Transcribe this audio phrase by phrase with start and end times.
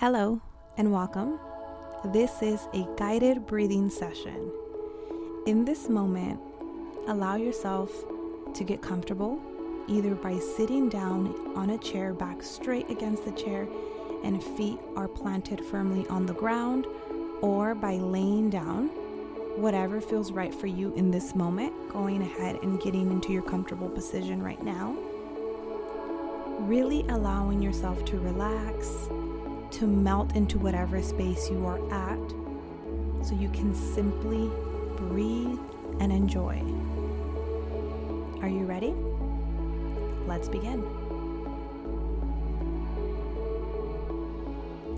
[0.00, 0.40] Hello
[0.78, 1.38] and welcome.
[2.06, 4.50] This is a guided breathing session.
[5.44, 6.40] In this moment,
[7.06, 7.90] allow yourself
[8.54, 9.38] to get comfortable
[9.88, 13.68] either by sitting down on a chair back straight against the chair
[14.24, 16.86] and feet are planted firmly on the ground
[17.42, 18.86] or by laying down,
[19.60, 23.90] whatever feels right for you in this moment, going ahead and getting into your comfortable
[23.90, 24.96] position right now.
[26.60, 29.10] Really allowing yourself to relax,
[29.72, 32.30] to melt into whatever space you are at,
[33.24, 34.50] so you can simply
[34.96, 35.58] breathe
[36.00, 36.62] and enjoy.
[38.42, 38.94] Are you ready?
[40.26, 40.84] Let's begin.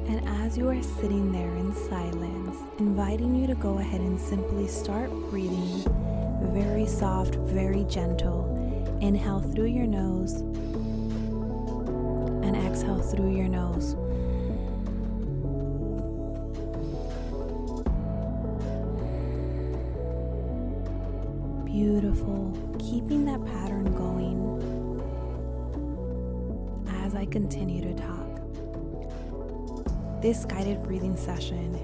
[0.08, 4.68] And as you are sitting there in silence, inviting you to go ahead and simply
[4.68, 5.84] start breathing
[6.52, 8.48] very soft, very gentle.
[9.00, 10.40] Inhale through your nose
[12.44, 13.96] and exhale through your nose.
[22.12, 22.76] Beautiful.
[22.78, 24.36] Keeping that pattern going
[27.04, 28.28] as I continue to talk.
[30.20, 31.74] This guided breathing session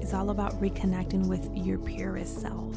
[0.00, 2.72] is all about reconnecting with your purest self.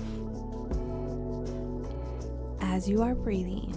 [2.61, 3.71] As you are breathing,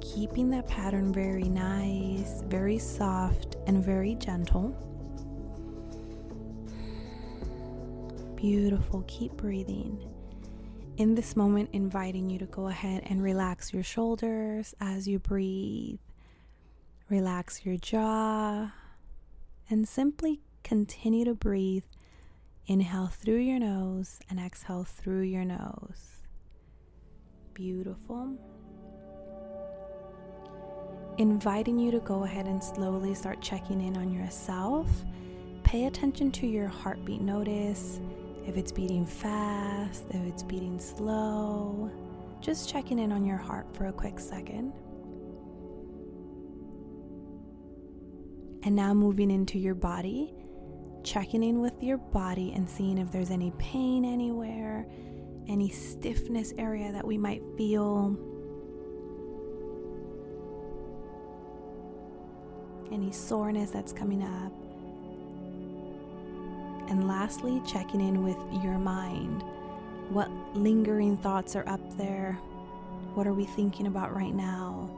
[0.00, 4.70] keeping that pattern very nice, very soft, and very gentle.
[8.36, 9.04] Beautiful.
[9.06, 10.08] Keep breathing.
[10.98, 16.00] In this moment, inviting you to go ahead and relax your shoulders as you breathe,
[17.08, 18.72] relax your jaw,
[19.70, 21.84] and simply continue to breathe.
[22.66, 26.24] Inhale through your nose and exhale through your nose.
[27.54, 28.36] Beautiful.
[31.18, 34.88] Inviting you to go ahead and slowly start checking in on yourself.
[35.62, 37.20] Pay attention to your heartbeat.
[37.20, 38.00] Notice
[38.48, 41.90] if it's beating fast, if it's beating slow.
[42.40, 44.72] Just checking in on your heart for a quick second.
[48.62, 50.32] And now moving into your body,
[51.04, 54.86] checking in with your body and seeing if there's any pain anywhere,
[55.46, 58.16] any stiffness area that we might feel,
[62.90, 64.52] any soreness that's coming up.
[66.88, 69.42] And lastly, checking in with your mind.
[70.08, 72.32] What lingering thoughts are up there?
[73.14, 74.90] What are we thinking about right now?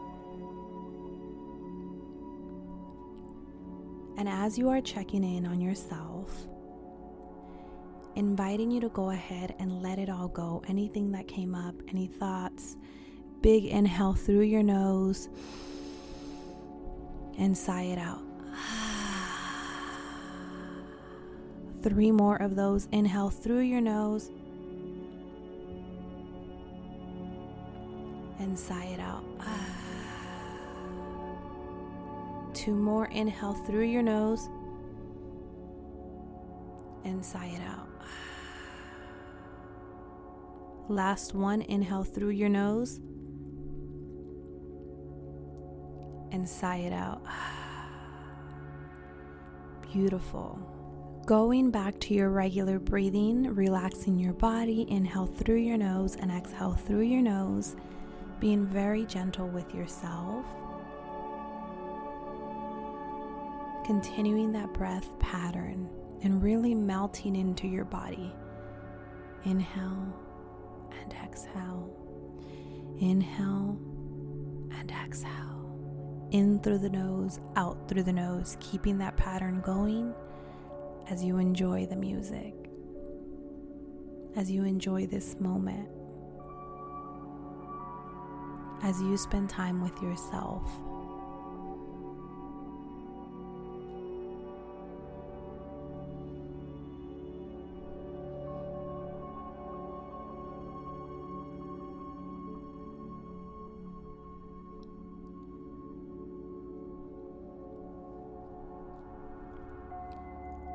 [4.17, 6.47] And as you are checking in on yourself,
[8.17, 10.63] inviting you to go ahead and let it all go.
[10.69, 12.77] Anything that came up, any thoughts,
[13.41, 15.29] big inhale through your nose
[17.39, 18.30] and sigh it out.
[21.83, 22.89] Three more of those.
[22.93, 24.31] Inhale through your nose
[28.39, 29.25] and sigh it out.
[32.55, 33.07] Two more.
[33.07, 34.51] Inhale through your nose
[37.05, 37.89] and sigh it out.
[40.91, 41.63] Last one.
[41.63, 43.01] Inhale through your nose
[46.31, 47.23] and sigh it out.
[49.93, 50.59] Beautiful.
[51.31, 54.85] Going back to your regular breathing, relaxing your body.
[54.89, 57.77] Inhale through your nose and exhale through your nose.
[58.41, 60.45] Being very gentle with yourself.
[63.87, 65.89] continuing that breath pattern
[66.25, 68.33] and really melting into your body.
[69.45, 70.13] Inhale
[71.01, 71.97] and exhale.
[73.01, 73.79] Inhale
[74.73, 76.29] and exhale.
[76.33, 80.13] In through the nose, out through the nose, keeping that pattern going
[81.11, 82.55] as you enjoy the music,
[84.37, 85.89] as you enjoy this moment,
[88.83, 90.63] as you spend time with yourself.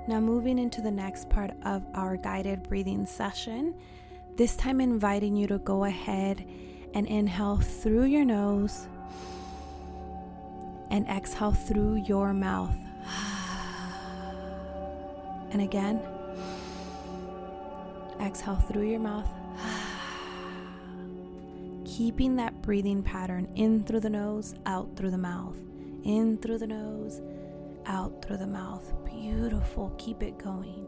[0.07, 3.73] Now, moving into the next part of our guided breathing session,
[4.35, 6.45] this time inviting you to go ahead
[6.93, 8.87] and inhale through your nose
[10.91, 12.75] and exhale through your mouth.
[15.51, 15.99] And again,
[18.21, 19.27] exhale through your mouth.
[21.85, 25.55] Keeping that breathing pattern in through the nose, out through the mouth,
[26.03, 27.21] in through the nose,
[27.87, 28.93] out through the mouth.
[29.05, 29.93] Beautiful.
[29.97, 30.87] Keep it going.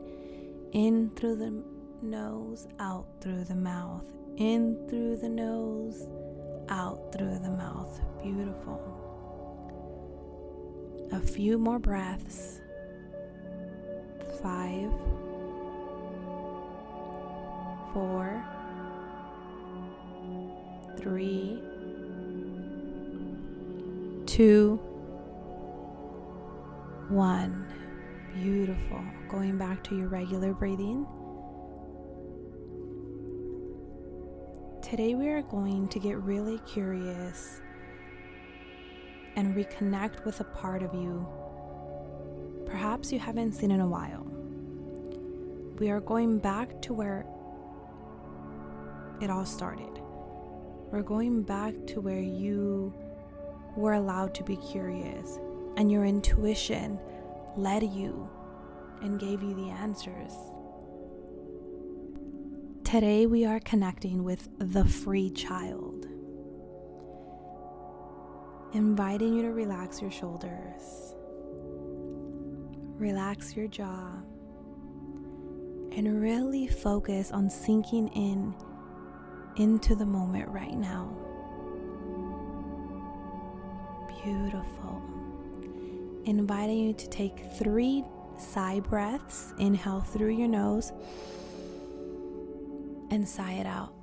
[0.74, 1.64] In through the
[2.02, 4.06] nose, out through the mouth.
[4.38, 6.08] In through the nose,
[6.70, 8.00] out through the mouth.
[8.22, 8.80] Beautiful.
[11.12, 12.62] A few more breaths.
[14.42, 14.92] Five,
[17.94, 18.44] four,
[20.98, 21.64] three,
[24.26, 24.80] two,
[27.10, 27.66] one.
[28.34, 29.04] Beautiful.
[29.30, 31.06] Going back to your regular breathing.
[34.82, 37.62] Today, we are going to get really curious
[39.36, 41.28] and reconnect with a part of you
[42.68, 44.26] perhaps you haven't seen in a while.
[45.80, 47.26] We are going back to where
[49.22, 50.02] it all started.
[50.92, 52.94] We're going back to where you
[53.76, 55.40] were allowed to be curious
[55.78, 57.00] and your intuition
[57.56, 58.30] led you
[59.02, 60.34] and gave you the answers.
[62.84, 66.08] Today, we are connecting with the free child,
[68.74, 71.14] inviting you to relax your shoulders,
[72.98, 74.14] relax your jaw,
[75.92, 78.56] and really focus on sinking in
[79.58, 81.16] into the moment right now.
[84.24, 85.17] Beautiful.
[86.28, 88.04] Inviting you to take three
[88.38, 89.54] sigh breaths.
[89.60, 90.92] Inhale through your nose
[93.10, 93.94] and sigh it out.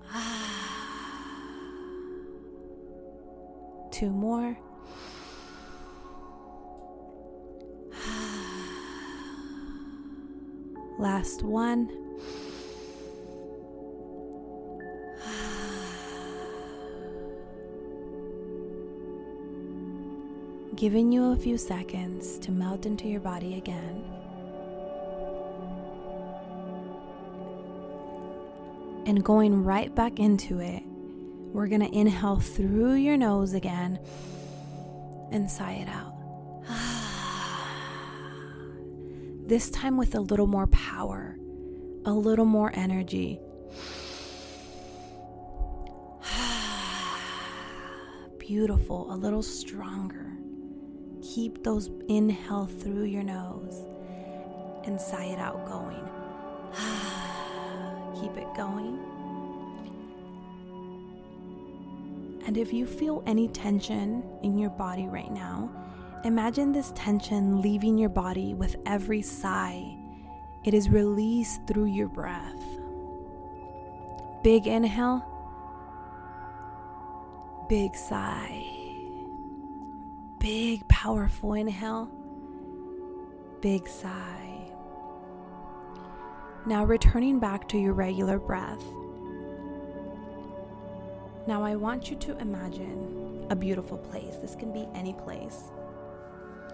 [3.92, 4.56] Two more.
[10.98, 12.03] Last one.
[20.74, 24.04] Giving you a few seconds to melt into your body again.
[29.06, 30.82] and going right back into it,
[31.52, 34.00] we're to inhale through your nose again
[35.30, 36.12] and sigh it out.
[39.46, 41.36] this time with a little more power,
[42.04, 43.40] a little more energy.
[48.38, 50.33] Beautiful, a little stronger.
[51.34, 53.82] Keep those inhale through your nose
[54.84, 56.08] and sigh it out going.
[58.20, 59.00] keep it going.
[62.46, 65.69] And if you feel any tension in your body right now,
[66.25, 69.96] imagine this tension leaving your body with every sigh.
[70.64, 72.62] It is released through your breath.
[74.44, 75.26] Big inhale,
[77.69, 78.73] big sigh.
[80.44, 82.06] Big, powerful inhale,
[83.62, 84.70] big sigh.
[86.67, 88.85] Now, returning back to your regular breath.
[91.46, 94.37] Now, I want you to imagine a beautiful place.
[94.37, 95.62] This can be any place.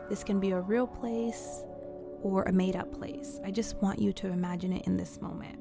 [0.08, 1.62] This can be a real place
[2.24, 3.38] or a made up place.
[3.44, 5.60] I just want you to imagine it in this moment.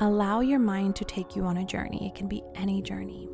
[0.00, 2.08] Allow your mind to take you on a journey.
[2.08, 3.28] It can be any journey.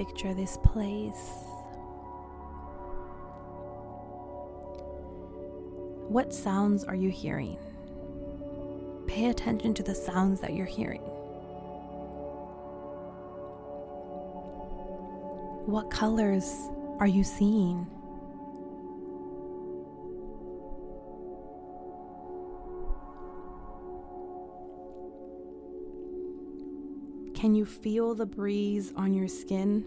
[0.00, 1.28] Picture this place
[6.08, 7.58] What sounds are you hearing?
[9.06, 11.02] Pay attention to the sounds that you're hearing.
[15.66, 16.50] What colors
[16.98, 17.86] are you seeing?
[27.40, 29.86] Can you feel the breeze on your skin?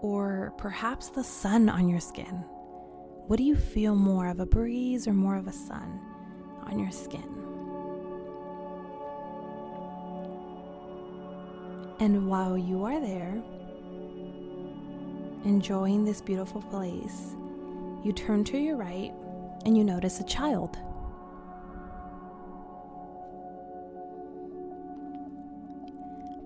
[0.00, 2.42] Or perhaps the sun on your skin?
[3.26, 6.00] What do you feel more of a breeze or more of a sun
[6.62, 7.28] on your skin?
[12.00, 13.42] And while you are there,
[15.44, 17.34] enjoying this beautiful place,
[18.02, 19.12] you turn to your right
[19.66, 20.78] and you notice a child.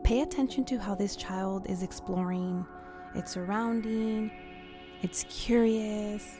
[0.04, 2.66] Pay attention to how this child is exploring
[3.14, 4.30] its surrounding,
[5.00, 6.36] it's curious,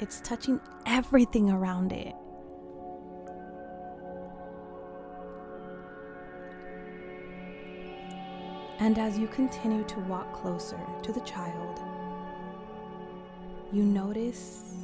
[0.00, 2.14] it's touching everything around it.
[8.80, 11.80] And as you continue to walk closer to the child,
[13.72, 14.74] you notice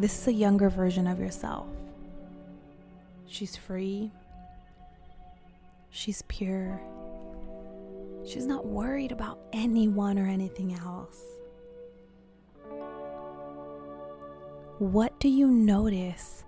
[0.00, 1.68] this is a younger version of yourself.
[3.26, 4.10] She's free,
[5.90, 6.80] she's pure,
[8.26, 11.22] She's not worried about anyone or anything else.
[14.78, 16.42] What do you notice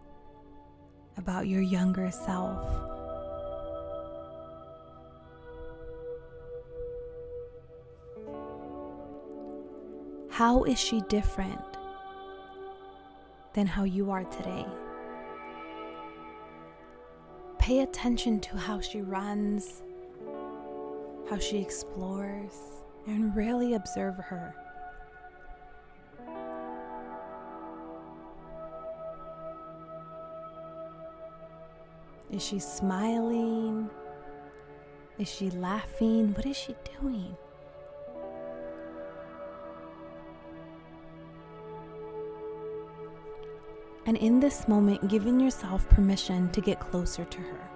[1.17, 2.67] about your younger self?
[10.31, 11.61] How is she different
[13.55, 14.67] than how you are today?
[17.59, 19.83] Pay attention to how she runs,
[21.29, 22.55] how she explores,
[23.07, 24.55] and really observe her.
[32.31, 33.89] Is she smiling?
[35.19, 36.35] Is she laughing?
[36.35, 37.37] What is she doing?
[44.07, 47.76] And in this moment, giving yourself permission to get closer to her.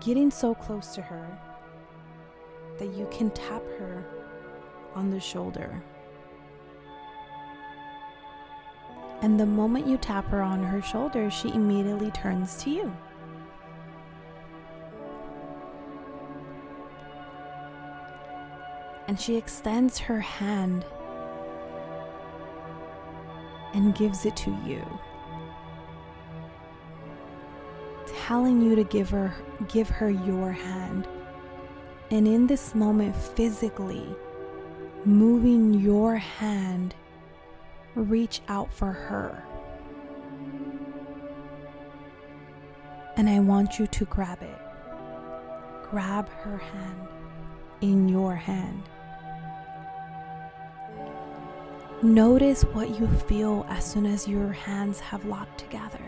[0.00, 1.26] Getting so close to her
[2.78, 4.04] that you can tap her
[4.94, 5.82] on the shoulder.
[9.20, 12.96] And the moment you tap her on her shoulder, she immediately turns to you.
[19.08, 20.84] And she extends her hand
[23.74, 24.84] and gives it to you.
[28.28, 29.34] Telling you to give her
[29.68, 31.08] give her your hand.
[32.10, 34.06] And in this moment physically
[35.06, 36.94] moving your hand
[37.94, 39.42] reach out for her.
[43.16, 44.60] And I want you to grab it.
[45.90, 47.08] Grab her hand
[47.80, 48.82] in your hand.
[52.02, 56.07] Notice what you feel as soon as your hands have locked together.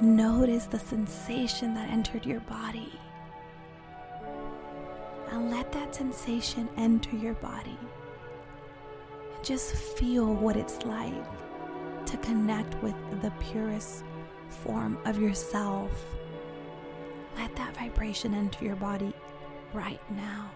[0.00, 2.92] Notice the sensation that entered your body.
[5.30, 7.78] And let that sensation enter your body.
[9.34, 11.14] And Just feel what it's like
[12.06, 14.04] to connect with the purest
[14.50, 15.90] form of yourself.
[17.38, 19.14] Let that vibration enter your body
[19.72, 20.50] right now.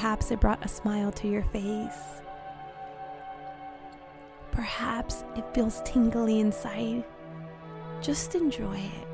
[0.00, 2.22] Perhaps it brought a smile to your face.
[4.50, 7.04] Perhaps it feels tingly inside.
[8.00, 9.08] Just enjoy it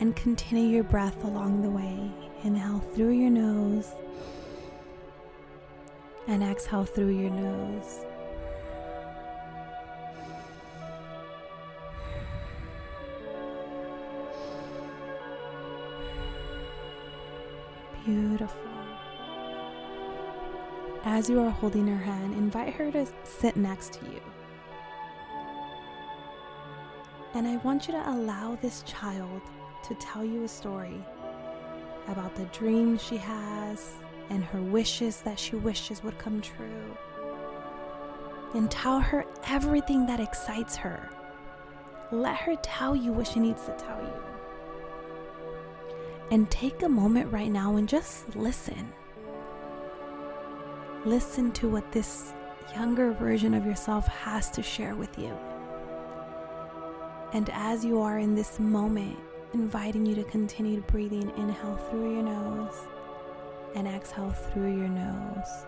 [0.00, 2.10] and continue your breath along the way.
[2.44, 3.90] Inhale through your nose
[6.26, 8.06] and exhale through your nose.
[18.06, 18.75] Beautiful.
[21.08, 24.20] As you are holding her hand, invite her to sit next to you.
[27.32, 29.40] And I want you to allow this child
[29.84, 31.00] to tell you a story
[32.08, 33.94] about the dreams she has
[34.30, 36.96] and her wishes that she wishes would come true.
[38.54, 41.08] And tell her everything that excites her.
[42.10, 44.12] Let her tell you what she needs to tell you.
[46.32, 48.92] And take a moment right now and just listen.
[51.06, 52.32] Listen to what this
[52.74, 55.32] younger version of yourself has to share with you.
[57.32, 59.16] And as you are in this moment,
[59.54, 62.74] inviting you to continue breathing, inhale through your nose
[63.76, 65.66] and exhale through your nose.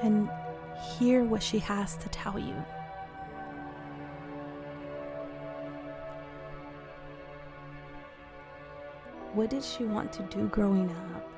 [0.00, 0.30] And
[0.98, 2.56] hear what she has to tell you.
[9.34, 11.28] What did she want to do growing up?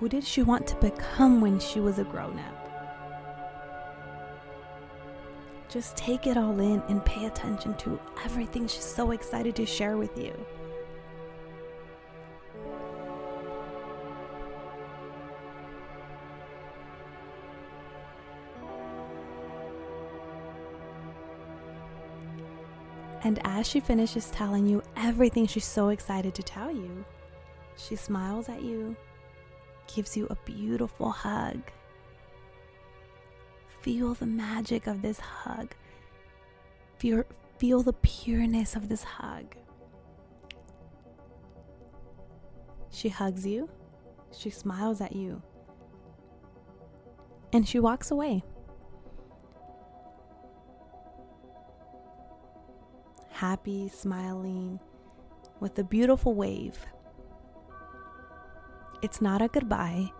[0.00, 2.64] Who did she want to become when she was a grown up?
[5.68, 9.96] Just take it all in and pay attention to everything she's so excited to share
[9.96, 10.34] with you.
[23.24, 27.04] And as she finishes telling you everything she's so excited to tell you,
[27.76, 28.94] she smiles at you,
[29.92, 31.62] gives you a beautiful hug.
[33.80, 35.74] Feel the magic of this hug.
[36.98, 37.24] Feel,
[37.58, 39.56] feel the pureness of this hug.
[42.90, 43.70] She hugs you,
[44.32, 45.42] she smiles at you,
[47.52, 48.44] and she walks away.
[53.34, 54.78] Happy, smiling,
[55.58, 56.78] with a beautiful wave.
[59.02, 60.12] It's not a goodbye,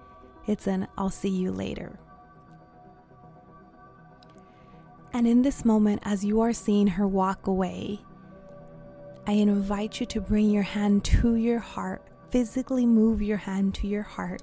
[0.49, 1.99] it's an I'll see you later.
[5.13, 8.01] And in this moment, as you are seeing her walk away,
[9.29, 13.87] I invite you to bring your hand to your heart, physically move your hand to
[13.87, 14.43] your heart,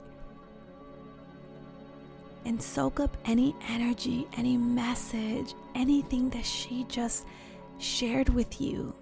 [2.46, 7.28] and soak up any energy, any message, anything that she just
[7.82, 8.96] shared with you.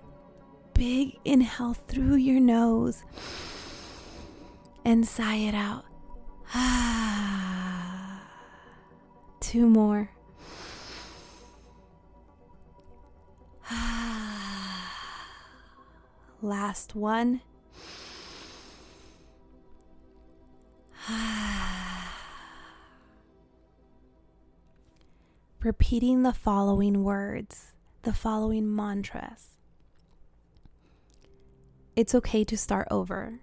[0.74, 3.03] Big inhale through your nose
[4.86, 5.86] and sigh it out.
[9.41, 10.09] Two more.
[16.41, 17.41] Last one.
[25.62, 29.58] Repeating the following words, the following mantras.
[31.96, 33.39] It's okay to start over.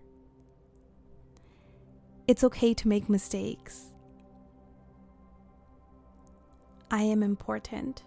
[2.27, 3.93] It's okay to make mistakes.
[6.91, 8.05] I am important.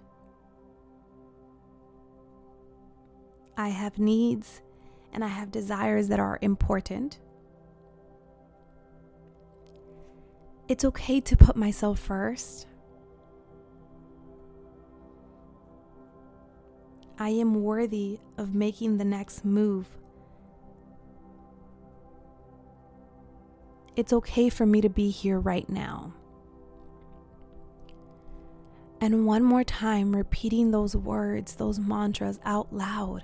[3.56, 4.62] I have needs
[5.13, 7.20] and I have desires that are important.
[10.68, 12.69] It's okay to put myself first.
[17.20, 19.88] I am worthy of making the next move.
[23.96, 26.14] It's okay for me to be here right now.
[29.02, 33.24] And one more time, repeating those words, those mantras out loud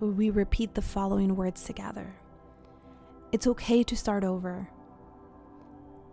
[0.00, 2.14] we repeat the following words together
[3.32, 4.68] It's okay to start over.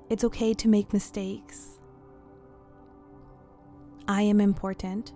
[0.10, 1.79] It's okay to make mistakes.
[4.08, 5.13] I am important.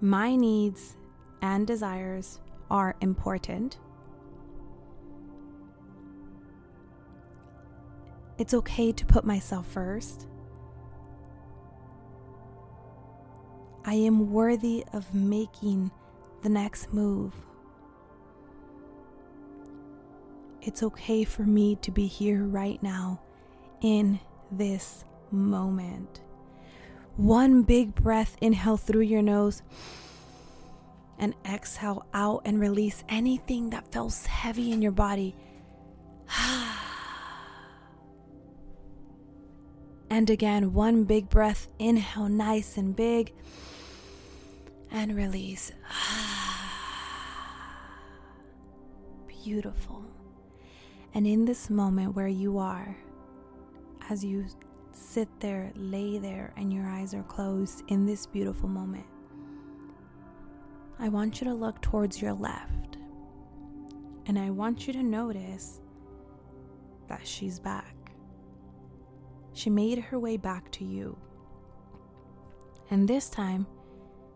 [0.00, 0.96] My needs
[1.40, 3.78] and desires are important.
[8.38, 10.26] It's okay to put myself first.
[13.86, 15.90] I am worthy of making
[16.42, 17.32] the next move.
[20.60, 23.20] It's okay for me to be here right now
[23.80, 24.20] in
[24.50, 26.20] this moment.
[27.16, 29.62] One big breath, inhale through your nose
[31.18, 35.34] and exhale out and release anything that feels heavy in your body.
[40.10, 43.32] and again, one big breath, inhale nice and big
[44.90, 45.72] and release.
[49.42, 50.04] Beautiful.
[51.14, 52.94] And in this moment where you are,
[54.10, 54.44] as you
[54.96, 59.06] sit there, lay there, and your eyes are closed in this beautiful moment,
[60.98, 62.96] I want you to look towards your left.
[64.26, 65.80] And I want you to notice
[67.08, 67.94] that she's back.
[69.52, 71.16] She made her way back to you.
[72.90, 73.66] And this time,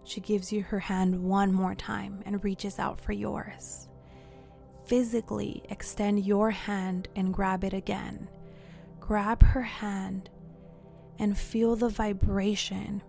[0.04, 3.88] she gives you her hand one more time and reaches out for yours.
[4.84, 8.28] Physically extend your hand and grab it again.
[8.98, 10.30] Grab her hand
[11.20, 13.00] and feel the vibration.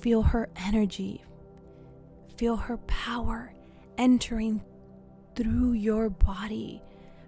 [0.00, 1.22] Feel her energy.
[2.38, 3.52] Feel her power
[3.98, 4.62] entering
[5.36, 6.82] through your body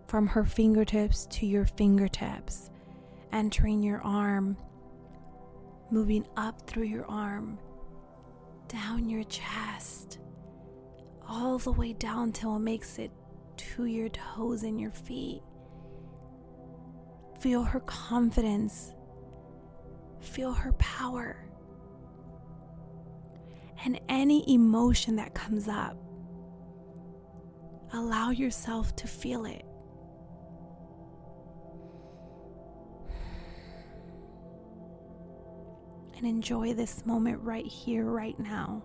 [0.07, 2.71] from her fingertips to your fingertips,
[3.33, 4.57] entering your arm,
[5.91, 7.59] moving up through your arm
[8.69, 10.19] down your chest,
[11.29, 13.11] all the way down till it makes it
[13.57, 15.43] to your toes and your feet.
[17.41, 18.93] Feel her confidence,
[20.27, 21.49] feel her power.
[23.85, 25.97] And any emotion that comes up,
[27.93, 29.65] allow yourself to feel it.
[36.17, 38.83] and enjoy this moment right here, right now.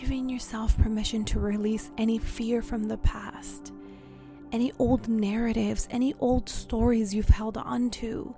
[0.00, 3.72] Giving yourself permission to release any fear from the past,
[4.50, 8.34] any old narratives, any old stories you've held on to.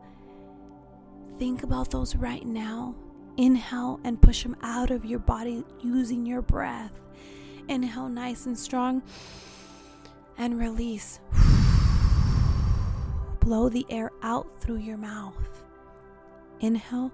[1.38, 2.96] Think about those right now
[3.37, 6.92] Inhale and push them out of your body using your breath.
[7.68, 9.03] Inhale nice and strong
[10.37, 11.18] and release.
[13.40, 15.35] Blow the air out through your mouth.
[16.61, 17.11] Inhale.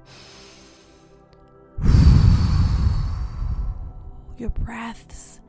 [4.38, 5.40] Your breaths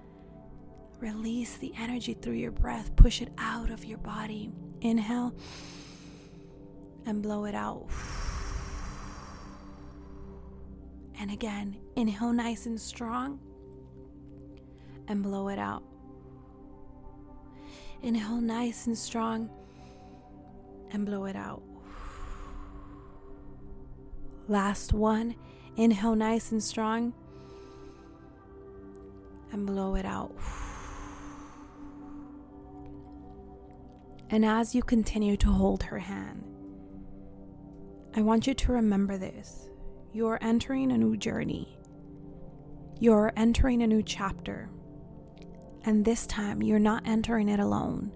[1.00, 2.94] Release the energy through your breath.
[2.98, 4.52] Push it out of your body.
[4.82, 5.34] Inhale
[7.06, 7.88] and blow it out.
[11.20, 13.40] And again, inhale nice and strong
[15.08, 15.84] and blow it out.
[18.02, 19.50] Inhale nice and strong
[20.92, 21.62] and blow it out.
[24.50, 25.36] Last one.
[25.78, 27.14] Inhale nice and strong
[29.52, 30.36] and blow it out.
[34.30, 36.44] And as you continue to hold her hand,
[38.16, 39.70] I want you to remember this.
[40.14, 41.78] You're entering a new journey.
[43.00, 44.70] You're entering a new chapter.
[45.84, 48.12] And this time, you're not entering it alone.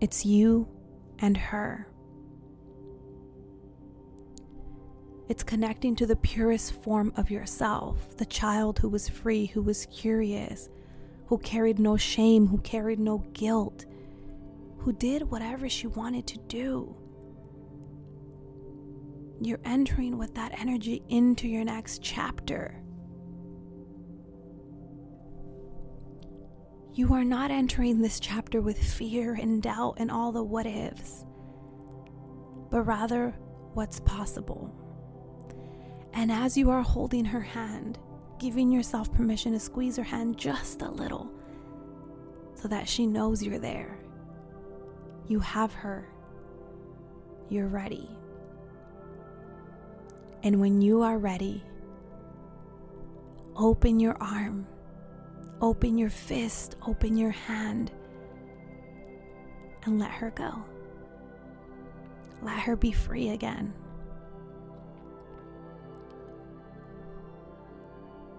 [0.00, 0.68] It's you
[1.18, 1.89] and her.
[5.30, 9.86] It's connecting to the purest form of yourself, the child who was free, who was
[9.86, 10.68] curious,
[11.26, 13.86] who carried no shame, who carried no guilt,
[14.78, 16.96] who did whatever she wanted to do.
[19.40, 22.82] You're entering with that energy into your next chapter.
[26.92, 31.24] You are not entering this chapter with fear and doubt and all the what ifs,
[32.68, 33.30] but rather
[33.74, 34.74] what's possible.
[36.12, 37.98] And as you are holding her hand,
[38.38, 41.30] giving yourself permission to squeeze her hand just a little
[42.54, 43.98] so that she knows you're there.
[45.28, 46.08] You have her.
[47.48, 48.08] You're ready.
[50.42, 51.62] And when you are ready,
[53.56, 54.66] open your arm,
[55.60, 57.92] open your fist, open your hand,
[59.84, 60.64] and let her go.
[62.42, 63.74] Let her be free again.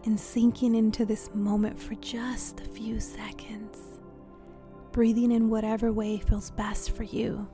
[0.05, 3.91] And sinking into this moment for just a few seconds
[4.91, 7.47] breathing in whatever way feels best for you.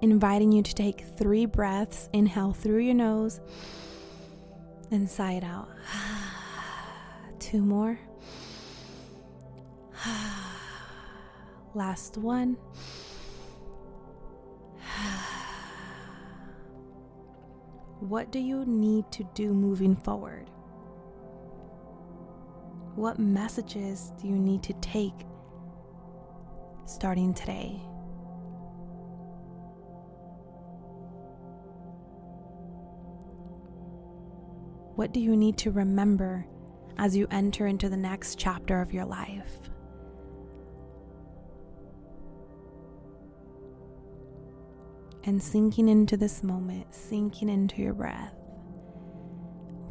[0.00, 2.08] Inviting you to take three breaths.
[2.14, 3.40] Inhale through your nose
[4.90, 5.68] and sigh it out.
[7.38, 7.98] Two more.
[11.74, 12.56] Last one.
[18.10, 20.50] What do you need to do moving forward?
[22.96, 25.14] What messages do you need to take
[26.86, 27.80] starting today?
[34.96, 36.44] What do you need to remember
[36.98, 39.69] as you enter into the next chapter of your life?
[45.30, 48.34] And sinking into this moment, sinking into your breath.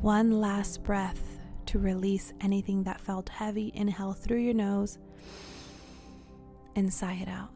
[0.02, 3.72] One last breath to release anything that felt heavy.
[3.74, 4.98] Inhale through your nose
[6.76, 7.52] and sigh it out.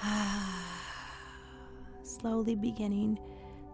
[2.04, 3.18] Slowly beginning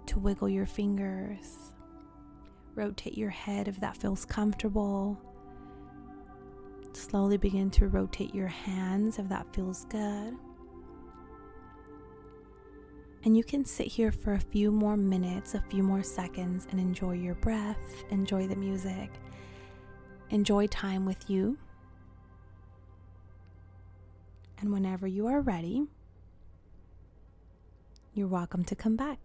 [0.06, 1.74] to wiggle your fingers.
[2.74, 5.20] Rotate your head if that feels comfortable.
[6.94, 10.34] Slowly begin to rotate your hands if that feels good.
[13.22, 16.80] And you can sit here for a few more minutes, a few more seconds, and
[16.80, 17.76] enjoy your breath,
[18.10, 19.10] enjoy the music,
[20.30, 21.58] enjoy time with you.
[24.58, 25.86] And whenever you are ready,
[28.14, 29.18] you're welcome to come back.